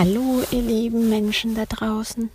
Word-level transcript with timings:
Hallo, 0.00 0.44
ihr 0.52 0.62
lieben 0.62 1.08
Menschen 1.08 1.56
da 1.56 1.66
draußen. 1.66 2.30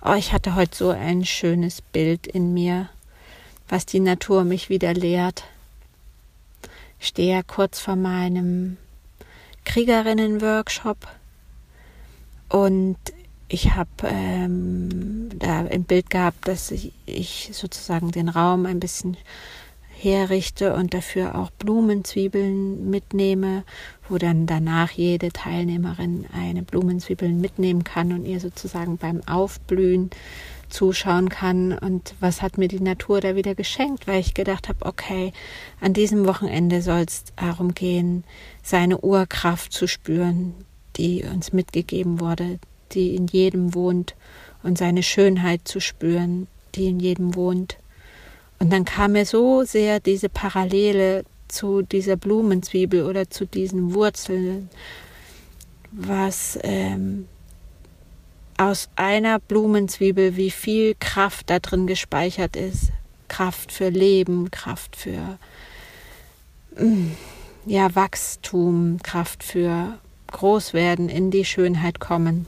Oh, 0.00 0.12
ich 0.12 0.32
hatte 0.32 0.54
heute 0.54 0.76
so 0.76 0.90
ein 0.90 1.24
schönes 1.24 1.82
Bild 1.82 2.28
in 2.28 2.54
mir, 2.54 2.88
was 3.68 3.84
die 3.84 3.98
Natur 3.98 4.44
mich 4.44 4.68
wieder 4.68 4.94
lehrt. 4.94 5.42
Ich 7.00 7.08
stehe 7.08 7.34
ja 7.34 7.42
kurz 7.42 7.80
vor 7.80 7.96
meinem 7.96 8.76
Kriegerinnen-Workshop 9.64 10.98
und 12.48 12.96
ich 13.48 13.72
habe 13.72 13.90
ähm, 14.04 15.30
da 15.36 15.64
ein 15.64 15.82
Bild 15.82 16.10
gehabt, 16.10 16.46
dass 16.46 16.70
ich, 16.70 16.92
ich 17.06 17.50
sozusagen 17.52 18.12
den 18.12 18.28
Raum 18.28 18.66
ein 18.66 18.78
bisschen 18.78 19.16
herrichte 20.04 20.74
und 20.74 20.94
dafür 20.94 21.34
auch 21.34 21.50
Blumenzwiebeln 21.50 22.90
mitnehme, 22.90 23.64
wo 24.08 24.18
dann 24.18 24.46
danach 24.46 24.90
jede 24.92 25.30
Teilnehmerin 25.30 26.26
eine 26.32 26.62
Blumenzwiebel 26.62 27.30
mitnehmen 27.30 27.82
kann 27.82 28.12
und 28.12 28.26
ihr 28.26 28.38
sozusagen 28.38 28.98
beim 28.98 29.22
Aufblühen 29.26 30.10
zuschauen 30.68 31.28
kann. 31.30 31.72
Und 31.76 32.14
was 32.20 32.42
hat 32.42 32.58
mir 32.58 32.68
die 32.68 32.80
Natur 32.80 33.20
da 33.20 33.34
wieder 33.36 33.54
geschenkt, 33.54 34.06
weil 34.06 34.20
ich 34.20 34.34
gedacht 34.34 34.68
habe, 34.68 34.84
okay, 34.84 35.32
an 35.80 35.94
diesem 35.94 36.26
Wochenende 36.26 36.82
soll 36.82 37.04
es 37.08 37.24
darum 37.36 37.74
gehen, 37.74 38.24
seine 38.62 38.98
Urkraft 38.98 39.72
zu 39.72 39.86
spüren, 39.86 40.54
die 40.96 41.24
uns 41.24 41.52
mitgegeben 41.52 42.20
wurde, 42.20 42.58
die 42.92 43.14
in 43.14 43.26
jedem 43.26 43.74
wohnt, 43.74 44.14
und 44.62 44.78
seine 44.78 45.02
Schönheit 45.02 45.68
zu 45.68 45.78
spüren, 45.78 46.46
die 46.74 46.86
in 46.86 46.98
jedem 46.98 47.34
wohnt. 47.34 47.76
Und 48.58 48.72
dann 48.72 48.84
kam 48.84 49.12
mir 49.12 49.26
so 49.26 49.64
sehr 49.64 50.00
diese 50.00 50.28
Parallele 50.28 51.24
zu 51.48 51.82
dieser 51.82 52.16
Blumenzwiebel 52.16 53.04
oder 53.04 53.30
zu 53.30 53.46
diesen 53.46 53.94
Wurzeln, 53.94 54.70
was 55.92 56.58
ähm, 56.62 57.28
aus 58.58 58.88
einer 58.96 59.38
Blumenzwiebel, 59.38 60.36
wie 60.36 60.50
viel 60.50 60.94
Kraft 60.98 61.50
da 61.50 61.58
drin 61.58 61.86
gespeichert 61.86 62.56
ist. 62.56 62.90
Kraft 63.28 63.72
für 63.72 63.88
Leben, 63.88 64.50
Kraft 64.50 64.96
für 64.96 65.38
mm, 66.78 67.12
ja, 67.66 67.94
Wachstum, 67.94 68.98
Kraft 69.02 69.42
für 69.42 69.98
Großwerden, 70.28 71.08
in 71.08 71.30
die 71.30 71.44
Schönheit 71.44 72.00
kommen. 72.00 72.46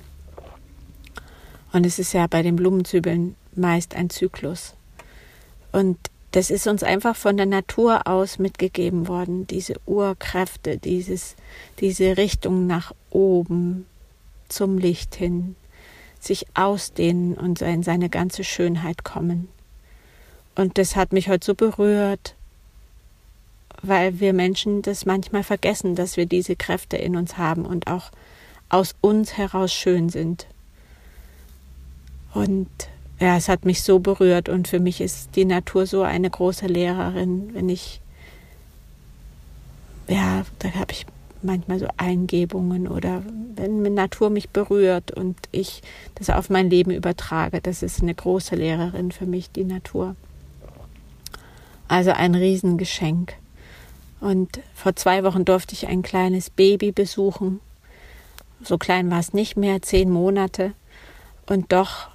Und 1.73 1.87
es 1.87 1.99
ist 1.99 2.13
ja 2.13 2.27
bei 2.27 2.43
den 2.43 2.57
Blumenzwiebeln 2.57 3.35
meist 3.55 3.95
ein 3.95 4.11
Zyklus. 4.11 4.75
Und 5.73 5.99
das 6.33 6.51
ist 6.51 6.67
uns 6.67 6.83
einfach 6.83 7.17
von 7.17 7.37
der 7.37 7.47
Natur 7.47 8.07
aus 8.07 8.39
mitgegeben 8.39 9.09
worden, 9.09 9.47
diese 9.47 9.75
Urkräfte, 9.87 10.77
dieses, 10.77 11.35
diese 11.81 12.17
Richtung 12.17 12.67
nach 12.67 12.93
oben 13.11 13.87
zum 14.49 14.79
Licht 14.79 15.15
hin, 15.15 15.57
sich 16.21 16.47
ausdehnen 16.55 17.35
und 17.35 17.63
in 17.63 17.83
seine 17.83 18.09
ganze 18.09 18.45
Schönheit 18.45 19.05
kommen. 19.05 19.49
Und 20.55 20.79
das 20.79 20.97
hat 20.97 21.13
mich 21.13 21.29
heute 21.29 21.47
so 21.47 21.55
berührt, 21.55 22.35
weil 23.83 24.21
wir 24.21 24.33
Menschen 24.33 24.83
das 24.83 25.07
manchmal 25.07 25.43
vergessen, 25.43 25.95
dass 25.95 26.17
wir 26.17 26.27
diese 26.27 26.57
Kräfte 26.57 26.97
in 26.97 27.17
uns 27.17 27.39
haben 27.39 27.65
und 27.65 27.87
auch 27.87 28.11
aus 28.69 28.95
uns 29.01 29.37
heraus 29.37 29.73
schön 29.73 30.09
sind. 30.09 30.47
Und 32.35 32.69
ja, 33.19 33.37
es 33.37 33.49
hat 33.49 33.65
mich 33.65 33.83
so 33.83 33.99
berührt 33.99 34.49
und 34.49 34.69
für 34.69 34.81
mich 34.81 35.01
ist 35.01 35.37
die 35.37 35.45
Natur 35.45 35.87
so 35.87 36.03
eine 36.03 36.29
große 36.29 36.67
Lehrerin, 36.67 37.55
wenn 37.55 37.69
ich, 37.69 38.01
ja, 40.09 40.45
da 40.59 40.73
habe 40.75 40.93
ich 40.93 41.07
manchmal 41.43 41.79
so 41.79 41.87
Eingebungen 41.97 42.89
oder 42.89 43.23
wenn 43.55 43.95
Natur 43.95 44.31
mich 44.31 44.51
berührt 44.51 45.13
und 45.13 45.37
ich 45.53 45.83
das 46.17 46.29
auf 46.29 46.51
mein 46.51 46.69
Leben 46.69 46.91
übertrage, 46.91 47.61
das 47.61 47.83
ist 47.83 48.03
eine 48.03 48.15
große 48.15 48.57
Lehrerin 48.57 49.13
für 49.13 49.27
mich, 49.27 49.51
die 49.51 49.65
Natur. 49.65 50.17
Also 51.89 52.11
ein 52.11 52.35
Riesengeschenk. 52.35 53.35
Und 54.21 54.61
vor 54.75 54.97
zwei 54.97 55.25
Wochen 55.25 55.45
durfte 55.45 55.75
ich 55.75 55.87
ein 55.87 56.03
kleines 56.03 56.51
Baby 56.51 56.91
besuchen. 56.91 57.61
So 58.63 58.77
klein 58.77 59.11
war 59.11 59.21
es 59.21 59.35
nicht 59.35 59.57
mehr, 59.57 59.83
zehn 59.83 60.11
Monate. 60.11 60.73
Und 61.47 61.73
doch 61.73 62.09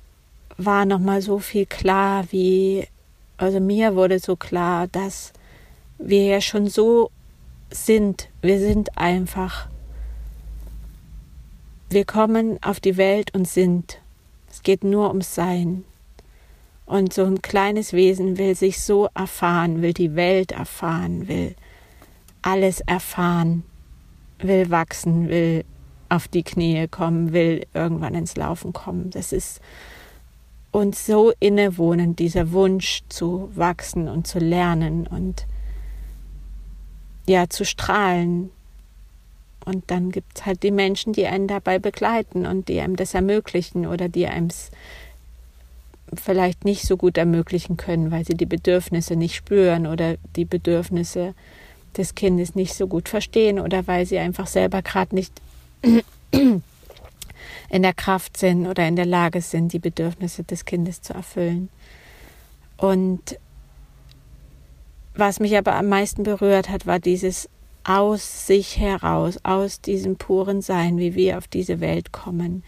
war 0.58 0.86
noch 0.86 1.00
mal 1.00 1.22
so 1.22 1.40
viel 1.40 1.66
klar, 1.66 2.26
wie 2.32 2.88
also 3.42 3.60
mir 3.60 3.96
wurde 3.96 4.20
so 4.20 4.36
klar, 4.36 4.88
dass 4.88 5.34
wir 5.98 6.26
ja 6.26 6.42
schon 6.42 6.68
so 6.68 7.10
sind. 7.72 8.30
Wir 8.42 8.60
sind 8.60 8.98
einfach. 9.00 9.68
Wir 11.90 12.06
kommen 12.06 12.62
auf 12.62 12.80
die 12.80 12.98
Welt 12.98 13.34
und 13.34 13.48
sind. 13.48 14.00
Es 14.48 14.62
geht 14.62 14.84
nur 14.84 15.08
ums 15.08 15.34
Sein. 15.34 15.86
Und 16.86 17.14
so 17.14 17.24
ein 17.24 17.42
kleines 17.42 17.94
Wesen 17.94 18.38
will 18.38 18.56
sich 18.56 18.80
so 18.80 19.10
erfahren, 19.16 19.82
will 19.82 19.94
die 19.94 20.16
Welt 20.16 20.52
erfahren, 20.52 21.28
will 21.28 21.56
alles 22.44 22.82
erfahren, 22.82 23.64
will 24.38 24.70
wachsen, 24.70 25.30
will 25.30 25.64
auf 26.10 26.28
die 26.28 26.44
Knie 26.44 26.88
kommen, 26.88 27.34
will 27.34 27.66
irgendwann 27.74 28.14
ins 28.14 28.36
Laufen 28.36 28.72
kommen. 28.72 29.10
Das 29.10 29.32
ist 29.32 29.62
uns 30.72 31.06
so 31.06 31.34
innewohnen, 31.40 32.16
dieser 32.16 32.52
Wunsch 32.52 33.02
zu 33.10 33.50
wachsen 33.54 34.08
und 34.08 34.28
zu 34.28 34.40
lernen 34.40 35.06
und 35.08 35.46
ja, 37.28 37.50
zu 37.50 37.66
strahlen. 37.66 38.50
Und 39.66 39.92
dann 39.92 40.12
gibt 40.12 40.40
es 40.40 40.46
halt 40.46 40.64
die 40.64 40.72
Menschen, 40.72 41.14
die 41.14 41.28
einen 41.28 41.48
dabei 41.48 41.78
begleiten 41.78 42.46
und 42.46 42.68
die 42.68 42.80
einem 42.80 42.96
das 42.96 43.14
ermöglichen 43.14 43.86
oder 43.86 44.10
die 44.10 44.28
einem 44.28 44.48
es 44.48 44.72
vielleicht 46.14 46.66
nicht 46.66 46.84
so 46.84 46.98
gut 46.98 47.18
ermöglichen 47.18 47.78
können, 47.78 48.12
weil 48.12 48.26
sie 48.26 48.34
die 48.36 48.46
Bedürfnisse 48.46 49.16
nicht 49.16 49.36
spüren 49.36 49.88
oder 49.88 50.16
die 50.36 50.46
Bedürfnisse 50.46 51.34
des 51.96 52.16
Kindes 52.16 52.56
nicht 52.56 52.74
so 52.74 52.88
gut 52.88 53.10
verstehen 53.10 53.60
oder 53.60 53.88
weil 53.88 54.06
sie 54.06 54.18
einfach 54.18 54.48
selber 54.48 54.82
gerade 54.82 55.16
nicht 55.16 55.34
in 57.70 57.82
der 57.82 57.94
Kraft 57.94 58.38
sind 58.38 58.68
oder 58.68 58.88
in 58.88 58.96
der 58.96 59.06
Lage 59.06 59.42
sind, 59.42 59.74
die 59.74 59.80
Bedürfnisse 59.80 60.44
des 60.44 60.66
Kindes 60.66 61.02
zu 61.02 61.14
erfüllen. 61.14 61.70
Und 62.78 63.38
was 65.14 65.40
mich 65.40 65.58
aber 65.58 65.76
am 65.76 65.90
meisten 65.90 66.24
berührt 66.24 66.70
hat, 66.70 66.86
war 66.86 67.00
dieses 67.00 67.50
aus 67.84 68.48
sich 68.48 68.78
heraus, 68.78 69.40
aus 69.44 69.82
diesem 69.82 70.16
puren 70.16 70.62
Sein, 70.62 70.98
wie 70.98 71.16
wir 71.16 71.38
auf 71.38 71.48
diese 71.48 71.80
Welt 71.80 72.12
kommen, 72.12 72.64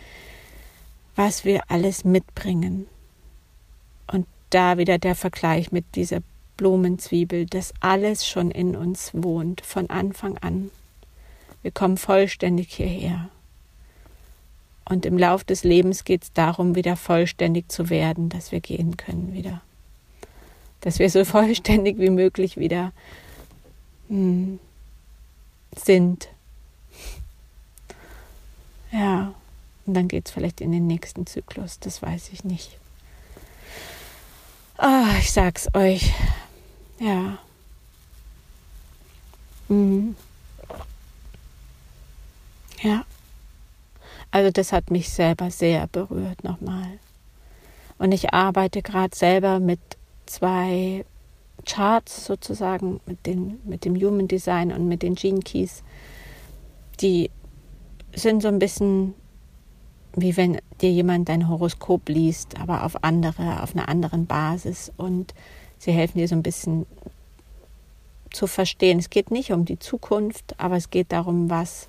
was 1.16 1.45
wir 1.45 1.63
alles 1.67 2.03
mitbringen. 2.03 2.88
Und 4.07 4.25
da 4.50 4.78
wieder 4.78 4.97
der 4.97 5.16
Vergleich 5.16 5.72
mit 5.72 5.95
dieser 5.95 6.19
Blumenzwiebel, 6.57 7.45
dass 7.45 7.73
alles 7.79 8.28
schon 8.28 8.51
in 8.51 8.75
uns 8.75 9.11
wohnt, 9.13 9.61
von 9.61 9.90
Anfang 9.90 10.38
an. 10.40 10.72
Wir 11.61 11.72
kommen 11.72 11.97
vollständig 11.97 12.73
hierher. 12.73 13.29
Und 14.86 15.06
im 15.06 15.18
Lauf 15.18 15.44
des 15.44 15.64
Lebens 15.64 16.04
geht 16.04 16.24
es 16.24 16.34
darum, 16.34 16.76
wieder 16.76 16.96
vollständig 16.96 17.72
zu 17.72 17.90
werden, 17.90 18.30
dass 18.30 18.52
wir 18.52 18.60
gehen 18.60 18.98
können 18.98 19.34
wieder. 19.34 19.62
Dass 20.82 21.00
wir 21.00 21.10
so 21.10 21.24
vollständig 21.26 21.98
wie 22.00 22.10
möglich 22.10 22.58
wieder 22.58 22.92
hm, 24.10 24.60
sind. 25.76 26.28
Ja, 28.92 29.34
und 29.86 29.96
dann 29.96 30.08
geht 30.08 30.28
es 30.28 30.32
vielleicht 30.32 30.62
in 30.62 30.72
den 30.72 30.88
nächsten 30.88 31.26
Zyklus, 31.26 31.80
das 31.80 32.02
weiß 32.02 32.30
ich 32.32 32.44
nicht. 32.44 32.78
Ah, 34.78 35.16
ich 35.20 35.32
sag's 35.32 35.68
euch. 35.74 36.14
Ja. 37.00 37.38
Mhm. 39.68 40.16
Ja. 42.82 43.06
Also 44.34 44.50
das 44.50 44.74
hat 44.74 44.90
mich 44.90 45.09
selber 45.09 45.52
sehr 45.52 45.85
berührt 45.85 46.44
nochmal. 46.44 46.97
Und 48.00 48.12
ich 48.14 48.34
arbeite 48.34 48.82
gerade 48.82 49.16
selber 49.16 49.59
mit 49.59 49.80
zwei 50.26 51.06
Charts 51.68 52.26
sozusagen, 52.26 53.00
mit, 53.06 53.28
den, 53.28 53.59
mit 53.64 53.85
dem 53.85 53.96
Human 53.96 54.28
Design 54.28 54.72
und 54.72 54.88
mit 54.88 55.03
den 55.03 55.14
Gene 55.14 55.41
Keys. 55.41 55.84
Die 57.00 57.30
sind 58.16 58.41
so 58.41 58.47
ein 58.47 58.58
bisschen 58.58 59.14
wie 60.16 60.36
wenn 60.36 60.59
dir 60.82 60.91
jemand 60.91 61.29
dein 61.29 61.47
Horoskop 61.47 62.09
liest, 62.09 62.59
aber 62.59 62.86
auf 62.86 63.03
andere, 63.03 63.62
auf 63.62 63.76
einer 63.76 63.88
anderen 63.88 64.26
Basis. 64.26 64.91
Und 64.97 65.36
sie 65.78 65.91
helfen 65.91 66.18
dir 66.18 66.28
so 66.28 66.36
ein 66.36 66.44
bisschen 66.44 66.88
zu 68.32 68.47
verstehen. 68.47 68.97
Es 68.97 69.12
geht 69.12 69.29
nicht 69.29 69.52
um 69.52 69.66
die 69.66 69.78
Zukunft, 69.78 70.59
aber 70.59 70.76
es 70.76 70.90
geht 70.90 71.12
darum, 71.12 71.52
was 71.52 71.88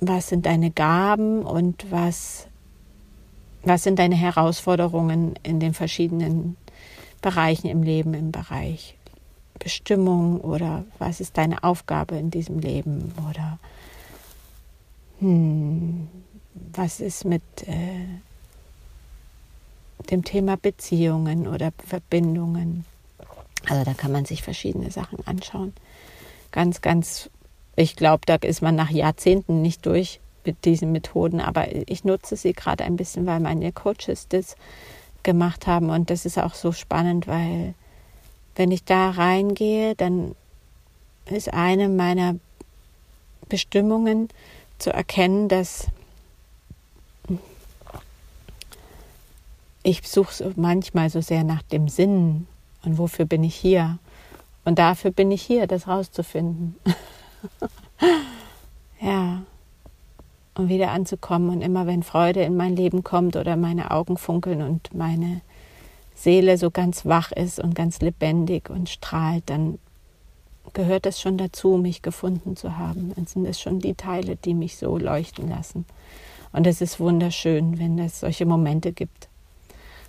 was 0.00 0.28
sind 0.28 0.46
deine 0.46 0.70
Gaben 0.70 1.42
und 1.42 1.90
was, 1.90 2.46
was 3.62 3.82
sind 3.82 3.98
deine 3.98 4.16
Herausforderungen 4.16 5.34
in 5.42 5.60
den 5.60 5.74
verschiedenen 5.74 6.56
Bereichen 7.22 7.68
im 7.68 7.82
Leben, 7.82 8.14
im 8.14 8.32
Bereich 8.32 8.96
Bestimmung 9.58 10.40
oder 10.40 10.84
was 10.98 11.20
ist 11.20 11.38
deine 11.38 11.62
Aufgabe 11.62 12.16
in 12.16 12.30
diesem 12.30 12.58
Leben 12.58 13.12
oder 13.30 13.58
hm, 15.20 16.08
was 16.72 17.00
ist 17.00 17.24
mit 17.24 17.42
äh, 17.66 18.06
dem 20.10 20.24
Thema 20.24 20.56
Beziehungen 20.56 21.46
oder 21.46 21.72
Verbindungen. 21.78 22.84
Also 23.68 23.84
da 23.84 23.94
kann 23.94 24.12
man 24.12 24.24
sich 24.24 24.42
verschiedene 24.42 24.90
Sachen 24.90 25.26
anschauen. 25.26 25.72
Ganz, 26.52 26.82
ganz, 26.82 27.30
ich 27.76 27.96
glaube, 27.96 28.22
da 28.26 28.36
ist 28.36 28.62
man 28.62 28.74
nach 28.74 28.90
Jahrzehnten 28.90 29.62
nicht 29.62 29.84
durch 29.86 30.20
mit 30.44 30.64
diesen 30.64 30.92
Methoden, 30.92 31.40
aber 31.40 31.74
ich 31.88 32.04
nutze 32.04 32.36
sie 32.36 32.52
gerade 32.52 32.84
ein 32.84 32.96
bisschen, 32.96 33.26
weil 33.26 33.40
meine 33.40 33.72
Coaches 33.72 34.28
das 34.28 34.56
gemacht 35.22 35.66
haben 35.66 35.90
und 35.90 36.10
das 36.10 36.26
ist 36.26 36.38
auch 36.38 36.54
so 36.54 36.72
spannend, 36.72 37.26
weil 37.26 37.74
wenn 38.56 38.70
ich 38.70 38.84
da 38.84 39.10
reingehe, 39.10 39.94
dann 39.94 40.34
ist 41.26 41.52
eine 41.52 41.88
meiner 41.88 42.36
Bestimmungen 43.48 44.28
zu 44.78 44.92
erkennen, 44.92 45.48
dass 45.48 45.88
ich 49.82 50.06
suche 50.08 50.52
manchmal 50.56 51.10
so 51.10 51.20
sehr 51.20 51.44
nach 51.44 51.62
dem 51.62 51.88
Sinn 51.88 52.46
und 52.84 52.98
wofür 52.98 53.24
bin 53.24 53.44
ich 53.44 53.54
hier. 53.54 53.98
Und 54.64 54.78
dafür 54.78 55.10
bin 55.10 55.30
ich 55.30 55.42
hier, 55.42 55.66
das 55.66 55.86
rauszufinden. 55.86 56.76
ja. 59.00 59.42
Und 60.56 60.68
wieder 60.68 60.92
anzukommen. 60.92 61.50
Und 61.50 61.62
immer 61.62 61.86
wenn 61.86 62.02
Freude 62.02 62.42
in 62.42 62.56
mein 62.56 62.76
Leben 62.76 63.02
kommt 63.02 63.36
oder 63.36 63.56
meine 63.56 63.90
Augen 63.90 64.16
funkeln 64.16 64.62
und 64.62 64.94
meine 64.94 65.40
Seele 66.14 66.58
so 66.58 66.70
ganz 66.70 67.04
wach 67.04 67.32
ist 67.32 67.58
und 67.58 67.74
ganz 67.74 68.00
lebendig 68.00 68.70
und 68.70 68.88
strahlt, 68.88 69.42
dann 69.46 69.78
gehört 70.72 71.06
es 71.06 71.20
schon 71.20 71.38
dazu, 71.38 71.76
mich 71.76 72.02
gefunden 72.02 72.56
zu 72.56 72.78
haben. 72.78 73.12
Dann 73.14 73.26
sind 73.26 73.46
es 73.46 73.60
schon 73.60 73.80
die 73.80 73.94
Teile, 73.94 74.36
die 74.36 74.54
mich 74.54 74.76
so 74.76 74.96
leuchten 74.96 75.48
lassen. 75.48 75.84
Und 76.52 76.66
es 76.66 76.80
ist 76.80 77.00
wunderschön, 77.00 77.78
wenn 77.78 77.98
es 77.98 78.20
solche 78.20 78.46
Momente 78.46 78.92
gibt. 78.92 79.28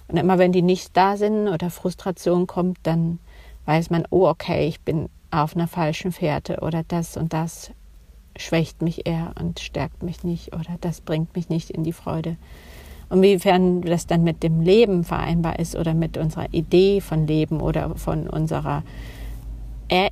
Und 0.08 0.18
immer 0.18 0.38
wenn 0.38 0.52
die 0.52 0.62
nicht 0.62 0.96
da 0.96 1.18
sind 1.18 1.48
oder 1.48 1.72
Frustration 1.72 2.46
kommt, 2.46 2.78
dann 2.84 3.20
weiß 3.66 3.90
man, 3.90 4.06
oh 4.12 4.28
okay, 4.28 4.68
ich 4.68 4.80
bin 4.82 5.10
auf 5.44 5.56
einer 5.56 5.68
falschen 5.68 6.12
Fährte 6.12 6.60
oder 6.62 6.84
das 6.88 7.18
und 7.18 7.34
das 7.34 7.72
schwächt 8.38 8.82
mich 8.82 9.08
eher 9.08 9.34
und 9.40 9.60
stärkt 9.60 10.04
mich 10.04 10.24
nicht 10.24 10.54
oder 10.54 10.78
das 10.82 11.02
bringt 11.02 11.36
mich 11.36 11.50
nicht 11.50 11.70
in 11.70 11.84
die 11.84 11.94
Freude. 11.94 12.38
Und 13.08 13.22
wiefern 13.22 13.82
das 13.82 14.08
dann 14.08 14.24
mit 14.24 14.42
dem 14.42 14.62
Leben 14.62 15.04
vereinbar 15.04 15.60
ist 15.60 15.76
oder 15.76 15.94
mit 15.94 16.18
unserer 16.18 16.52
Idee 16.52 17.02
von 17.02 17.28
Leben 17.28 17.62
oder 17.62 17.96
von 17.96 18.28
unserer 18.28 18.84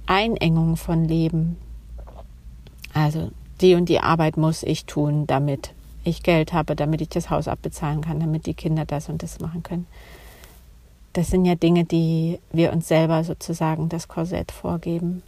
Einengung 0.06 0.78
von 0.78 1.04
Leben. 1.06 1.58
Also 2.94 3.32
die 3.62 3.74
und 3.74 3.90
die 3.90 4.00
Arbeit 4.00 4.38
muss 4.38 4.62
ich 4.62 4.86
tun, 4.86 5.26
damit 5.26 5.74
ich 6.04 6.22
Geld 6.22 6.54
habe, 6.54 6.76
damit 6.76 7.02
ich 7.02 7.10
das 7.10 7.30
Haus 7.30 7.48
abbezahlen 7.48 8.02
kann, 8.02 8.20
damit 8.20 8.46
die 8.46 8.54
Kinder 8.54 8.86
das 8.86 9.10
und 9.10 9.24
das 9.24 9.40
machen 9.40 9.64
können. 9.64 9.88
Das 11.14 11.28
sind 11.28 11.46
ja 11.46 11.56
Dinge, 11.56 11.86
die 11.86 12.40
wir 12.52 12.74
uns 12.74 12.88
selber 12.88 13.24
sozusagen 13.24 13.88
das 13.90 14.08
Korsett 14.08 14.52
vorgeben. 14.52 15.22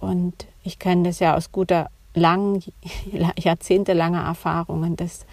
Und 0.00 0.46
ich 0.64 0.78
kenne 0.78 1.04
das 1.04 1.18
ja 1.18 1.36
aus 1.36 1.52
guter, 1.52 1.90
lang, 2.14 2.62
jahrzehntelanger 3.36 4.22
Erfahrungen, 4.22 4.96
dass 4.96 5.24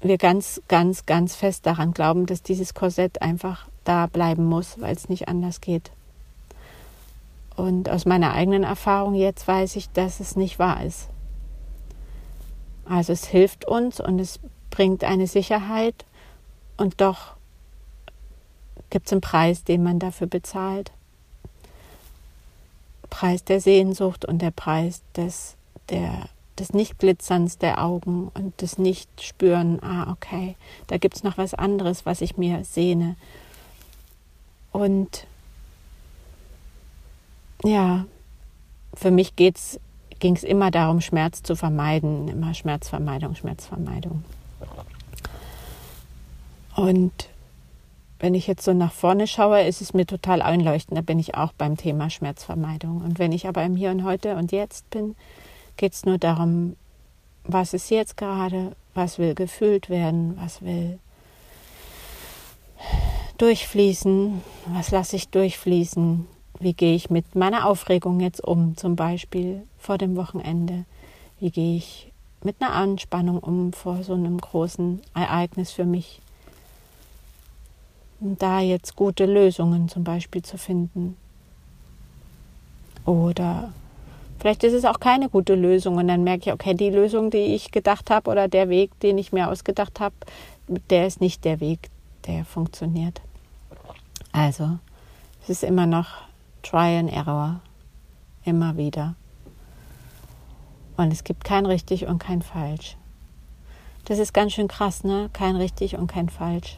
wir 0.00 0.18
ganz, 0.18 0.60
ganz, 0.68 1.06
ganz 1.06 1.34
fest 1.34 1.66
daran 1.66 1.92
glauben, 1.92 2.26
dass 2.26 2.42
dieses 2.42 2.74
Korsett 2.74 3.22
einfach 3.22 3.66
da 3.84 4.06
bleiben 4.06 4.44
muss, 4.44 4.80
weil 4.80 4.94
es 4.94 5.08
nicht 5.08 5.28
anders 5.28 5.60
geht. 5.60 5.90
Und 7.56 7.88
aus 7.88 8.04
meiner 8.04 8.32
eigenen 8.34 8.64
Erfahrung 8.64 9.14
jetzt 9.14 9.46
weiß 9.46 9.76
ich, 9.76 9.90
dass 9.90 10.20
es 10.20 10.36
nicht 10.36 10.58
wahr 10.58 10.84
ist. 10.84 11.08
Also 12.84 13.12
es 13.12 13.26
hilft 13.26 13.64
uns 13.66 14.00
und 14.00 14.18
es 14.18 14.40
bringt 14.70 15.04
eine 15.04 15.26
Sicherheit 15.26 16.04
und 16.76 17.00
doch 17.00 17.34
gibt 18.94 19.06
es 19.06 19.12
einen 19.12 19.20
Preis, 19.20 19.64
den 19.64 19.82
man 19.82 19.98
dafür 19.98 20.28
bezahlt. 20.28 20.92
Preis 23.10 23.42
der 23.42 23.60
Sehnsucht 23.60 24.24
und 24.24 24.40
der 24.40 24.52
Preis 24.52 25.02
des, 25.16 25.56
der, 25.88 26.28
des 26.60 26.72
Nichtglitzerns 26.72 27.58
der 27.58 27.82
Augen 27.82 28.30
und 28.34 28.62
des 28.62 28.78
Nichtspüren, 28.78 29.82
ah, 29.82 30.12
okay, 30.12 30.54
da 30.86 30.98
gibt 30.98 31.16
es 31.16 31.24
noch 31.24 31.38
was 31.38 31.54
anderes, 31.54 32.06
was 32.06 32.20
ich 32.20 32.36
mir 32.36 32.64
sehne. 32.64 33.16
Und 34.70 35.26
ja, 37.64 38.04
für 38.94 39.10
mich 39.10 39.34
ging 39.34 39.56
es 39.56 40.44
immer 40.44 40.70
darum, 40.70 41.00
Schmerz 41.00 41.42
zu 41.42 41.56
vermeiden, 41.56 42.28
immer 42.28 42.54
Schmerzvermeidung, 42.54 43.34
Schmerzvermeidung. 43.34 44.22
Und 46.76 47.28
wenn 48.18 48.34
ich 48.34 48.46
jetzt 48.46 48.64
so 48.64 48.72
nach 48.72 48.92
vorne 48.92 49.26
schaue, 49.26 49.62
ist 49.62 49.80
es 49.80 49.92
mir 49.92 50.06
total 50.06 50.40
einleuchtend. 50.40 50.96
Da 50.96 51.02
bin 51.02 51.18
ich 51.18 51.34
auch 51.34 51.52
beim 51.52 51.76
Thema 51.76 52.10
Schmerzvermeidung. 52.10 53.02
Und 53.02 53.18
wenn 53.18 53.32
ich 53.32 53.46
aber 53.48 53.62
im 53.64 53.76
Hier 53.76 53.90
und 53.90 54.04
Heute 54.04 54.36
und 54.36 54.52
Jetzt 54.52 54.88
bin, 54.90 55.16
geht 55.76 55.92
es 55.92 56.04
nur 56.04 56.18
darum, 56.18 56.76
was 57.44 57.74
ist 57.74 57.90
jetzt 57.90 58.16
gerade, 58.16 58.74
was 58.94 59.18
will 59.18 59.34
gefühlt 59.34 59.90
werden, 59.90 60.38
was 60.40 60.62
will 60.62 60.98
durchfließen, 63.38 64.42
was 64.66 64.90
lasse 64.90 65.16
ich 65.16 65.28
durchfließen, 65.28 66.26
wie 66.60 66.72
gehe 66.72 66.94
ich 66.94 67.10
mit 67.10 67.34
meiner 67.34 67.66
Aufregung 67.66 68.20
jetzt 68.20 68.42
um, 68.42 68.76
zum 68.76 68.96
Beispiel 68.96 69.66
vor 69.78 69.98
dem 69.98 70.16
Wochenende? 70.16 70.84
Wie 71.40 71.50
gehe 71.50 71.76
ich 71.76 72.12
mit 72.42 72.56
einer 72.60 72.72
Anspannung 72.72 73.38
um 73.38 73.72
vor 73.72 74.02
so 74.02 74.14
einem 74.14 74.38
großen 74.38 75.02
Ereignis 75.14 75.72
für 75.72 75.84
mich? 75.84 76.20
Und 78.24 78.40
da 78.40 78.60
jetzt 78.60 78.96
gute 78.96 79.26
Lösungen 79.26 79.90
zum 79.90 80.02
Beispiel 80.02 80.40
zu 80.40 80.56
finden. 80.56 81.14
Oder 83.04 83.70
vielleicht 84.38 84.64
ist 84.64 84.72
es 84.72 84.86
auch 84.86 84.98
keine 84.98 85.28
gute 85.28 85.54
Lösung 85.54 85.98
und 85.98 86.08
dann 86.08 86.24
merke 86.24 86.48
ich, 86.48 86.52
okay, 86.54 86.72
die 86.72 86.88
Lösung, 86.88 87.30
die 87.30 87.54
ich 87.54 87.70
gedacht 87.70 88.08
habe 88.08 88.30
oder 88.30 88.48
der 88.48 88.70
Weg, 88.70 88.98
den 89.00 89.18
ich 89.18 89.34
mir 89.34 89.50
ausgedacht 89.50 90.00
habe, 90.00 90.14
der 90.88 91.06
ist 91.06 91.20
nicht 91.20 91.44
der 91.44 91.60
Weg, 91.60 91.90
der 92.26 92.46
funktioniert. 92.46 93.20
Also, 94.32 94.78
es 95.42 95.50
ist 95.50 95.62
immer 95.62 95.84
noch 95.84 96.06
Try 96.62 96.96
and 96.96 97.12
Error. 97.12 97.60
Immer 98.46 98.78
wieder. 98.78 99.16
Und 100.96 101.12
es 101.12 101.24
gibt 101.24 101.44
kein 101.44 101.66
richtig 101.66 102.06
und 102.06 102.20
kein 102.20 102.40
falsch. 102.40 102.96
Das 104.06 104.18
ist 104.18 104.32
ganz 104.32 104.54
schön 104.54 104.68
krass, 104.68 105.04
ne? 105.04 105.28
Kein 105.34 105.56
richtig 105.56 105.96
und 105.96 106.06
kein 106.06 106.30
falsch. 106.30 106.76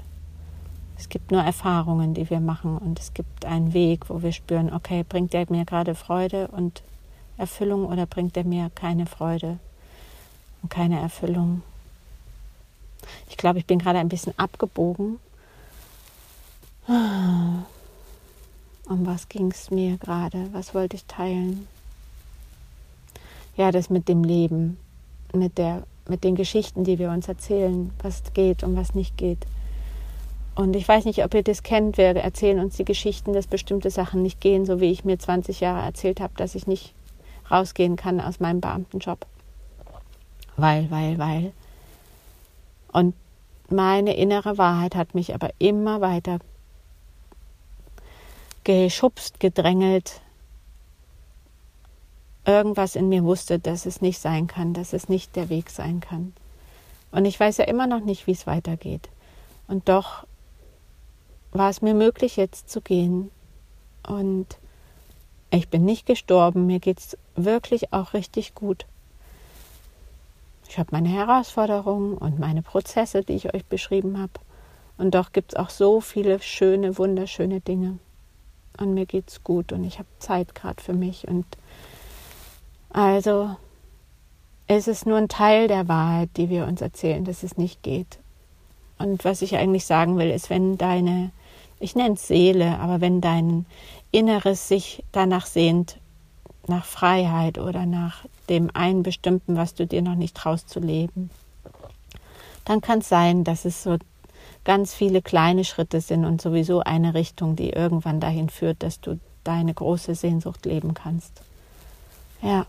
Es 0.98 1.08
gibt 1.08 1.30
nur 1.30 1.42
Erfahrungen, 1.42 2.14
die 2.14 2.28
wir 2.30 2.40
machen 2.40 2.78
und 2.78 2.98
es 2.98 3.12
gibt 3.12 3.44
einen 3.44 3.74
Weg, 3.74 4.08
wo 4.08 4.22
wir 4.22 4.32
spüren, 4.32 4.72
okay, 4.72 5.04
bringt 5.06 5.32
der 5.32 5.46
mir 5.50 5.64
gerade 5.64 5.94
Freude 5.94 6.48
und 6.48 6.82
Erfüllung 7.36 7.86
oder 7.86 8.06
bringt 8.06 8.34
der 8.36 8.44
mir 8.44 8.70
keine 8.74 9.06
Freude 9.06 9.58
und 10.62 10.70
keine 10.70 11.00
Erfüllung. 11.00 11.62
Ich 13.28 13.36
glaube, 13.36 13.58
ich 13.58 13.66
bin 13.66 13.78
gerade 13.78 13.98
ein 13.98 14.08
bisschen 14.08 14.32
abgebogen. 14.38 15.18
Um 18.88 19.04
was 19.04 19.28
ging 19.28 19.50
es 19.50 19.70
mir 19.70 19.98
gerade? 19.98 20.48
Was 20.52 20.74
wollte 20.74 20.96
ich 20.96 21.04
teilen? 21.04 21.66
Ja, 23.56 23.70
das 23.70 23.90
mit 23.90 24.08
dem 24.08 24.22
Leben, 24.24 24.78
mit, 25.32 25.58
der, 25.58 25.82
mit 26.08 26.24
den 26.24 26.36
Geschichten, 26.36 26.84
die 26.84 26.98
wir 26.98 27.10
uns 27.10 27.26
erzählen, 27.28 27.90
was 28.02 28.22
geht 28.34 28.62
und 28.62 28.76
was 28.76 28.94
nicht 28.94 29.16
geht. 29.16 29.46
Und 30.56 30.74
ich 30.74 30.88
weiß 30.88 31.04
nicht, 31.04 31.22
ob 31.22 31.34
ihr 31.34 31.42
das 31.42 31.62
kennt. 31.62 31.98
Wir 31.98 32.16
erzählen 32.16 32.58
uns 32.60 32.76
die 32.76 32.86
Geschichten, 32.86 33.34
dass 33.34 33.46
bestimmte 33.46 33.90
Sachen 33.90 34.22
nicht 34.22 34.40
gehen, 34.40 34.64
so 34.64 34.80
wie 34.80 34.90
ich 34.90 35.04
mir 35.04 35.18
20 35.18 35.60
Jahre 35.60 35.84
erzählt 35.84 36.18
habe, 36.18 36.32
dass 36.38 36.54
ich 36.54 36.66
nicht 36.66 36.94
rausgehen 37.50 37.96
kann 37.96 38.22
aus 38.22 38.40
meinem 38.40 38.62
Beamtenjob. 38.62 39.26
Weil, 40.56 40.90
weil, 40.90 41.18
weil. 41.18 41.52
Und 42.90 43.14
meine 43.68 44.16
innere 44.16 44.56
Wahrheit 44.56 44.94
hat 44.94 45.14
mich 45.14 45.34
aber 45.34 45.50
immer 45.58 46.00
weiter 46.00 46.38
geschubst, 48.64 49.38
gedrängelt. 49.40 50.22
Irgendwas 52.46 52.96
in 52.96 53.10
mir 53.10 53.24
wusste, 53.24 53.58
dass 53.58 53.84
es 53.84 54.00
nicht 54.00 54.20
sein 54.20 54.46
kann, 54.46 54.72
dass 54.72 54.94
es 54.94 55.10
nicht 55.10 55.36
der 55.36 55.50
Weg 55.50 55.68
sein 55.68 56.00
kann. 56.00 56.32
Und 57.12 57.26
ich 57.26 57.38
weiß 57.38 57.58
ja 57.58 57.66
immer 57.66 57.86
noch 57.86 58.00
nicht, 58.00 58.26
wie 58.26 58.32
es 58.32 58.46
weitergeht. 58.46 59.10
Und 59.68 59.90
doch 59.90 60.26
war 61.58 61.70
es 61.70 61.82
mir 61.82 61.94
möglich, 61.94 62.36
jetzt 62.36 62.70
zu 62.70 62.80
gehen. 62.80 63.30
Und 64.06 64.46
ich 65.50 65.68
bin 65.68 65.84
nicht 65.84 66.06
gestorben, 66.06 66.66
mir 66.66 66.80
geht 66.80 66.98
es 66.98 67.18
wirklich 67.34 67.92
auch 67.92 68.14
richtig 68.14 68.54
gut. 68.54 68.86
Ich 70.68 70.78
habe 70.78 70.88
meine 70.92 71.08
Herausforderungen 71.08 72.16
und 72.18 72.38
meine 72.38 72.62
Prozesse, 72.62 73.22
die 73.22 73.34
ich 73.34 73.54
euch 73.54 73.64
beschrieben 73.64 74.18
habe. 74.18 74.32
Und 74.98 75.14
doch 75.14 75.32
gibt 75.32 75.52
es 75.52 75.58
auch 75.58 75.70
so 75.70 76.00
viele 76.00 76.40
schöne, 76.40 76.98
wunderschöne 76.98 77.60
Dinge 77.60 77.98
und 78.78 78.94
mir 78.94 79.06
geht's 79.06 79.42
gut 79.42 79.72
und 79.72 79.84
ich 79.84 79.98
habe 79.98 80.08
Zeit 80.18 80.54
gerade 80.54 80.82
für 80.82 80.92
mich 80.92 81.26
und 81.28 81.46
also 82.90 83.56
es 84.66 84.88
ist 84.88 85.06
nur 85.06 85.18
ein 85.18 85.28
Teil 85.28 85.68
der 85.68 85.86
Wahrheit, 85.88 86.30
die 86.36 86.50
wir 86.50 86.66
uns 86.66 86.80
erzählen, 86.80 87.24
dass 87.24 87.44
es 87.44 87.56
nicht 87.56 87.82
geht. 87.82 88.18
Und 88.98 89.24
was 89.24 89.42
ich 89.42 89.56
eigentlich 89.56 89.84
sagen 89.84 90.18
will, 90.18 90.30
ist, 90.30 90.50
wenn 90.50 90.76
deine, 90.76 91.30
ich 91.78 91.94
nenne 91.94 92.14
es 92.14 92.26
Seele, 92.26 92.78
aber 92.78 93.00
wenn 93.00 93.20
dein 93.20 93.66
Inneres 94.10 94.68
sich 94.68 95.04
danach 95.12 95.46
sehnt, 95.46 95.98
nach 96.68 96.84
Freiheit 96.84 97.58
oder 97.58 97.86
nach 97.86 98.24
dem 98.48 98.70
einen 98.74 99.02
bestimmten, 99.02 99.56
was 99.56 99.74
du 99.74 99.86
dir 99.86 100.02
noch 100.02 100.14
nicht 100.14 100.36
traust 100.36 100.68
zu 100.68 100.80
leben, 100.80 101.30
dann 102.64 102.80
kann 102.80 103.00
es 103.00 103.08
sein, 103.08 103.44
dass 103.44 103.64
es 103.64 103.82
so 103.82 103.96
ganz 104.64 104.94
viele 104.94 105.22
kleine 105.22 105.64
Schritte 105.64 106.00
sind 106.00 106.24
und 106.24 106.42
sowieso 106.42 106.80
eine 106.80 107.14
Richtung, 107.14 107.54
die 107.54 107.70
irgendwann 107.70 108.18
dahin 108.18 108.48
führt, 108.48 108.82
dass 108.82 109.00
du 109.00 109.20
deine 109.44 109.72
große 109.72 110.14
Sehnsucht 110.14 110.66
leben 110.66 110.94
kannst. 110.94 111.40
Ja. 112.42 112.66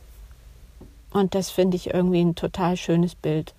Und 1.11 1.33
das 1.33 1.49
finde 1.49 1.77
ich 1.77 1.93
irgendwie 1.93 2.21
ein 2.21 2.35
total 2.35 2.77
schönes 2.77 3.15
Bild. 3.15 3.55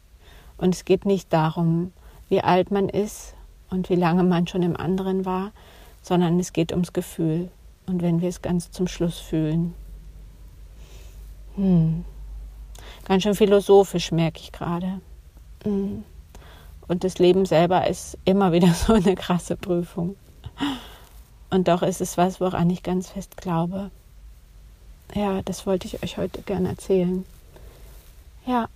Und 0.56 0.74
es 0.74 0.84
geht 0.84 1.04
nicht 1.04 1.32
darum, 1.32 1.92
wie 2.28 2.40
alt 2.40 2.70
man 2.70 2.88
ist 2.88 3.34
und 3.70 3.90
wie 3.90 3.96
lange 3.96 4.24
man 4.24 4.46
schon 4.46 4.62
im 4.62 4.76
anderen 4.76 5.24
war, 5.24 5.52
sondern 6.02 6.38
es 6.40 6.52
geht 6.52 6.72
ums 6.72 6.92
Gefühl. 6.92 7.50
Und 7.86 8.02
wenn 8.02 8.20
wir 8.20 8.28
es 8.28 8.42
ganz 8.42 8.70
zum 8.70 8.86
Schluss 8.86 9.18
fühlen. 9.18 9.74
Hm. 11.56 12.04
Ganz 13.06 13.22
schön 13.22 13.34
philosophisch, 13.34 14.12
merke 14.12 14.40
ich 14.40 14.52
gerade. 14.52 15.00
Hm. 15.64 16.04
Und 16.86 17.04
das 17.04 17.18
Leben 17.18 17.44
selber 17.44 17.86
ist 17.86 18.18
immer 18.24 18.52
wieder 18.52 18.72
so 18.74 18.94
eine 18.94 19.14
krasse 19.14 19.56
Prüfung. 19.56 20.16
Und 21.50 21.68
doch 21.68 21.82
ist 21.82 22.00
es 22.00 22.18
was, 22.18 22.40
woran 22.40 22.68
ich 22.70 22.82
ganz 22.82 23.10
fest 23.10 23.36
glaube. 23.36 23.90
Ja, 25.14 25.40
das 25.42 25.66
wollte 25.66 25.86
ich 25.86 26.02
euch 26.02 26.18
heute 26.18 26.42
gerne 26.42 26.68
erzählen. 26.68 27.24
Ja, 28.46 28.68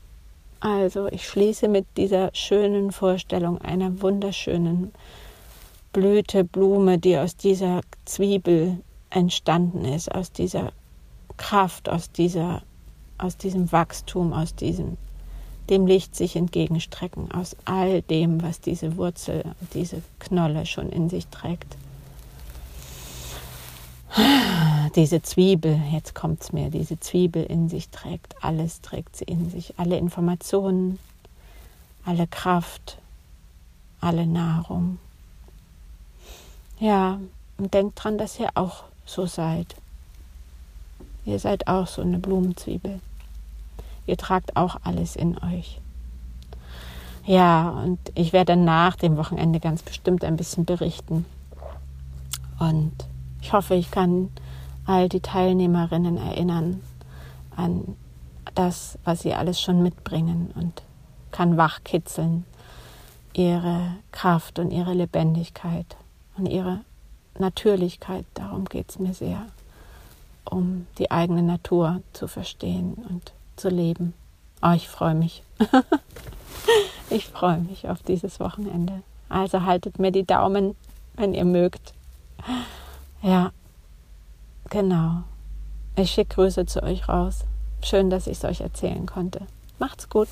also 0.63 1.09
ich 1.09 1.29
schließe 1.29 1.67
mit 1.67 1.87
dieser 1.97 2.31
schönen 2.35 2.93
Vorstellung 2.93 3.61
einer 3.61 4.01
wunderschönen 4.01 4.93
Blüte, 5.93 6.45
Blume, 6.45 6.99
die 6.99 7.19
aus 7.19 7.37
dieser 7.37 7.81
Zwiebel 8.05 8.79
entstanden 9.11 9.85
ist, 9.85 10.15
aus 10.15 10.31
dieser 10.31 10.73
Kraft, 11.37 11.89
aus 11.89 12.13
dieser, 12.13 12.63
aus 13.19 13.37
diesem 13.37 13.73
Wachstum, 13.73 14.33
aus 14.33 14.55
diesem 14.55 14.97
dem 15.69 15.87
Licht 15.87 16.15
sich 16.15 16.37
entgegenstrecken, 16.37 17.31
aus 17.33 17.57
all 17.65 18.03
dem, 18.03 18.43
was 18.43 18.61
diese 18.61 18.97
Wurzel, 18.97 19.45
diese 19.75 20.03
Knolle 20.19 20.67
schon 20.67 20.91
in 20.91 21.09
sich 21.09 21.27
trägt. 21.29 21.77
Diese 24.95 25.23
Zwiebel, 25.23 25.81
jetzt 25.91 26.15
kommt 26.15 26.43
es 26.43 26.53
mir, 26.53 26.69
diese 26.69 27.01
Zwiebel 27.01 27.45
in 27.45 27.71
sich 27.71 27.89
trägt, 27.89 28.35
alles 28.43 28.83
trägt 28.83 29.17
sie 29.17 29.25
in 29.25 29.51
sich, 29.51 29.79
alle 29.79 29.97
Informationen, 29.97 30.99
alle 32.05 32.27
Kraft, 32.27 32.99
alle 34.01 34.27
Nahrung. 34.27 34.99
Ja, 36.79 37.21
und 37.57 37.73
denkt 37.73 38.03
dran, 38.03 38.19
dass 38.19 38.39
ihr 38.39 38.51
auch 38.55 38.85
so 39.07 39.25
seid. 39.25 39.75
Ihr 41.25 41.39
seid 41.39 41.69
auch 41.69 41.87
so 41.87 42.03
eine 42.03 42.19
Blumenzwiebel. 42.19 43.01
Ihr 44.07 44.17
tragt 44.17 44.57
auch 44.57 44.77
alles 44.83 45.17
in 45.17 45.39
euch. 45.39 45.81
Ja, 47.25 47.71
und 47.71 47.99
ich 48.17 48.33
werde 48.33 48.57
nach 48.57 48.97
dem 48.97 49.17
Wochenende 49.17 49.61
ganz 49.61 49.83
bestimmt 49.83 50.25
ein 50.25 50.37
bisschen 50.37 50.65
berichten. 50.65 51.25
Und 52.59 52.93
ich 53.41 53.53
hoffe, 53.53 53.75
ich 53.75 53.91
kann 53.91 54.31
all 54.87 55.09
die 55.09 55.21
Teilnehmerinnen 55.21 56.17
erinnern 56.17 56.83
an 57.57 57.97
das, 58.55 58.99
was 59.05 59.21
sie 59.21 59.35
alles 59.35 59.61
schon 59.61 59.83
mitbringen 59.83 60.53
und 60.55 60.83
kann 61.31 61.57
wachkitzeln, 61.57 62.45
ihre 63.33 63.95
Kraft 64.11 64.59
und 64.59 64.71
ihre 64.71 64.93
Lebendigkeit 64.93 65.97
und 66.37 66.47
ihre 66.47 66.81
Natürlichkeit. 67.39 68.27
Darum 68.35 68.67
geht 68.67 68.91
es 68.91 68.99
mir 68.99 69.15
sehr, 69.15 69.47
um 70.45 70.87
die 70.99 71.11
eigene 71.11 71.43
Natur 71.43 72.03
zu 72.13 72.27
verstehen 72.27 72.95
und 73.09 73.33
zu 73.57 73.69
leben. 73.69 74.13
Oh, 74.63 74.73
ich 74.75 74.89
freue 74.89 75.15
mich. 75.15 75.43
ich 77.11 77.27
freue 77.27 77.59
mich 77.59 77.89
auf 77.89 78.03
dieses 78.03 78.39
Wochenende. 78.39 79.03
Also 79.29 79.63
haltet 79.63 79.99
mir 79.99 80.13
die 80.13 80.25
Daumen, 80.25 80.77
wenn 81.15 81.33
ihr 81.33 81.45
mögt. 81.45 81.95
Ja, 83.23 83.53
genau. 84.73 85.23
Ich 85.97 86.11
schicke 86.11 86.35
Grüße 86.35 86.67
zu 86.67 86.83
euch 86.83 87.09
raus. 87.09 87.45
Schön, 87.83 88.11
dass 88.11 88.27
ich 88.27 88.39
es 88.39 88.45
euch 88.45 88.63
erzählen 88.63 89.07
konnte. 89.07 89.43
Macht's 89.79 90.09
gut. 90.09 90.29